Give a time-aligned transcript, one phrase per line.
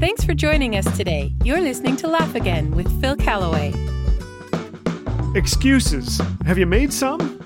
[0.00, 1.32] Thanks for joining us today.
[1.42, 3.74] You're listening to Laugh Again with Phil Callaway.
[5.34, 6.20] Excuses.
[6.46, 7.40] Have you made some?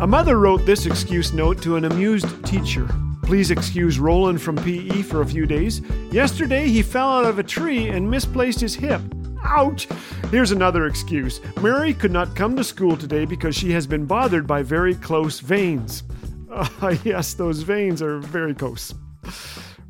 [0.00, 2.88] A mother wrote this excuse note to an amused teacher.
[3.22, 5.80] Please excuse Roland from PE for a few days.
[6.10, 9.00] Yesterday he fell out of a tree and misplaced his hip.
[9.44, 9.86] Ouch!
[10.32, 11.40] Here's another excuse.
[11.60, 15.38] Mary could not come to school today because she has been bothered by very close
[15.38, 16.02] veins.
[16.50, 18.92] Uh, yes, those veins are very close.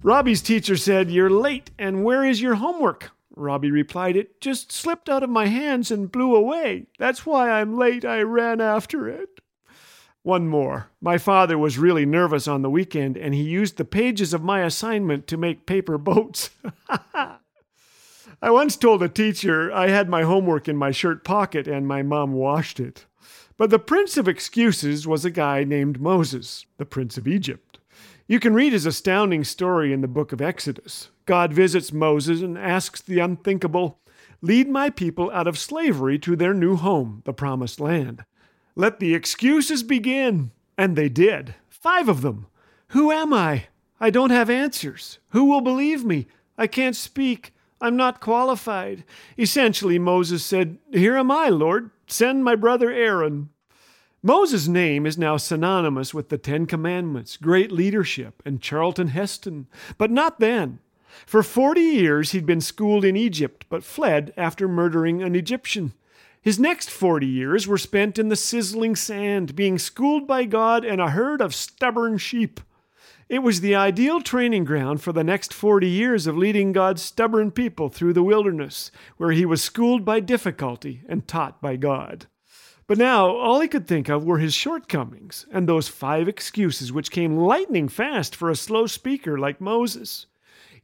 [0.03, 3.13] Robbie's teacher said, You're late, and where is your homework?
[3.35, 6.87] Robbie replied, It just slipped out of my hands and blew away.
[6.99, 8.05] That's why I'm late.
[8.05, 9.41] I ran after it.
[10.25, 10.91] One more.
[11.01, 14.63] My father was really nervous on the weekend, and he used the pages of my
[14.63, 16.51] assignment to make paper boats.
[18.43, 22.03] I once told a teacher I had my homework in my shirt pocket and my
[22.03, 23.07] mom washed it.
[23.57, 27.79] But the prince of excuses was a guy named Moses, the prince of Egypt.
[28.27, 31.11] You can read his astounding story in the book of Exodus.
[31.27, 33.99] God visits Moses and asks the unthinkable,
[34.41, 38.25] Lead my people out of slavery to their new home, the promised land.
[38.75, 40.51] Let the excuses begin.
[40.79, 41.55] And they did.
[41.69, 42.47] Five of them.
[42.89, 43.67] Who am I?
[44.01, 45.19] I don't have answers.
[45.31, 46.27] Who will believe me?
[46.59, 47.53] I can't speak.
[47.81, 49.05] I'm not qualified.
[49.39, 51.91] Essentially, Moses said, Here am I, Lord.
[52.07, 53.51] Send my brother Aaron.
[54.25, 59.67] Moses' name is now synonymous with the Ten Commandments, great leadership, and Charlton Heston.
[59.99, 60.79] But not then.
[61.27, 65.93] For forty years he'd been schooled in Egypt, but fled after murdering an Egyptian.
[66.41, 71.01] His next forty years were spent in the sizzling sand, being schooled by God and
[71.01, 72.61] a herd of stubborn sheep.
[73.29, 77.51] It was the ideal training ground for the next 40 years of leading God's stubborn
[77.51, 82.27] people through the wilderness, where he was schooled by difficulty and taught by God.
[82.87, 87.11] But now all he could think of were his shortcomings and those five excuses which
[87.11, 90.27] came lightning fast for a slow speaker like Moses.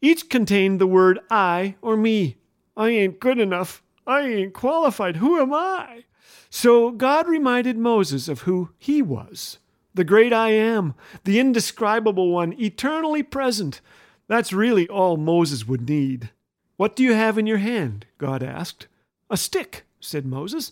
[0.00, 2.36] Each contained the word I or me.
[2.76, 3.82] I ain't good enough.
[4.06, 5.16] I ain't qualified.
[5.16, 6.04] Who am I?
[6.50, 9.58] So God reminded Moses of who he was
[9.94, 13.80] the great I am, the indescribable one, eternally present.
[14.28, 16.30] That's really all Moses would need.
[16.76, 18.06] What do you have in your hand?
[18.16, 18.86] God asked.
[19.28, 20.70] A stick, said Moses.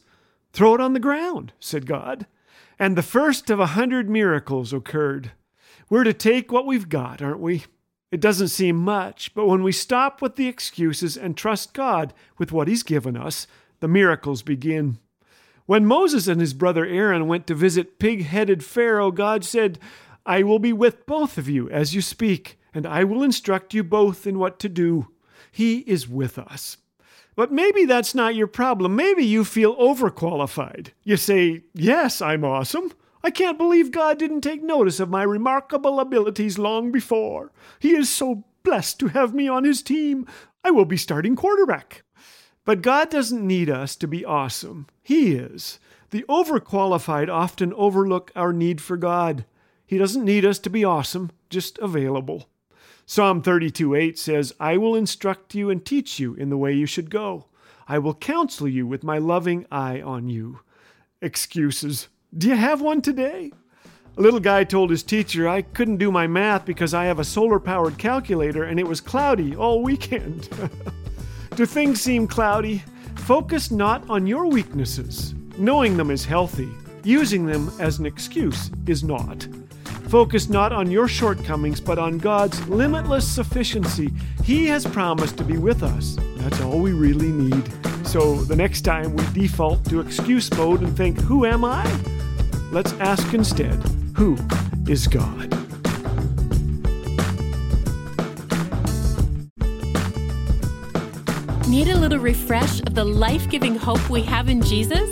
[0.52, 2.26] Throw it on the ground, said God.
[2.78, 5.32] And the first of a hundred miracles occurred.
[5.88, 7.64] We're to take what we've got, aren't we?
[8.10, 12.52] It doesn't seem much, but when we stop with the excuses and trust God with
[12.52, 13.46] what He's given us,
[13.80, 14.98] the miracles begin.
[15.66, 19.80] When Moses and his brother Aaron went to visit pig headed Pharaoh, God said,
[20.24, 23.82] I will be with both of you as you speak, and I will instruct you
[23.82, 25.08] both in what to do.
[25.50, 26.76] He is with us.
[27.36, 28.96] But maybe that's not your problem.
[28.96, 30.88] Maybe you feel overqualified.
[31.04, 32.92] You say, Yes, I'm awesome.
[33.22, 37.52] I can't believe God didn't take notice of my remarkable abilities long before.
[37.78, 40.26] He is so blessed to have me on his team.
[40.64, 42.02] I will be starting quarterback.
[42.64, 44.86] But God doesn't need us to be awesome.
[45.02, 45.78] He is.
[46.10, 49.44] The overqualified often overlook our need for God.
[49.86, 52.48] He doesn't need us to be awesome, just available.
[53.08, 56.86] Psalm 32 8 says, I will instruct you and teach you in the way you
[56.86, 57.46] should go.
[57.86, 60.58] I will counsel you with my loving eye on you.
[61.22, 62.08] Excuses.
[62.36, 63.52] Do you have one today?
[64.16, 67.24] A little guy told his teacher, I couldn't do my math because I have a
[67.24, 70.48] solar powered calculator and it was cloudy all weekend.
[71.54, 72.82] Do things seem cloudy?
[73.14, 75.34] Focus not on your weaknesses.
[75.58, 76.68] Knowing them is healthy.
[77.04, 79.46] Using them as an excuse is not.
[80.08, 84.12] Focus not on your shortcomings, but on God's limitless sufficiency.
[84.44, 86.16] He has promised to be with us.
[86.36, 87.68] That's all we really need.
[88.06, 91.84] So the next time we default to excuse mode and think, Who am I?
[92.70, 93.82] Let's ask instead,
[94.16, 94.38] Who
[94.88, 95.50] is God?
[101.68, 105.10] Need a little refresh of the life giving hope we have in Jesus?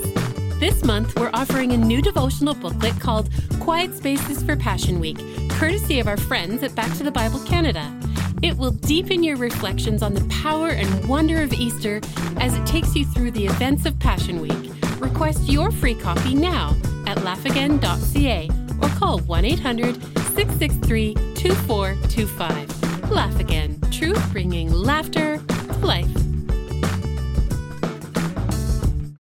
[0.60, 3.28] This month, we're offering a new devotional booklet called
[3.64, 5.16] Quiet Spaces for Passion Week,
[5.48, 7.98] courtesy of our friends at Back to the Bible Canada.
[8.42, 12.02] It will deepen your reflections on the power and wonder of Easter
[12.40, 14.70] as it takes you through the events of Passion Week.
[14.98, 18.50] Request your free copy now at laughagain.ca
[18.82, 23.10] or call 1 800 663 2425.
[23.10, 26.23] Laugh Again, truth bringing laughter to life.